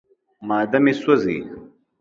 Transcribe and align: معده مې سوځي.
معده 0.47 0.77
مې 0.83 0.93
سوځي. 1.01 1.39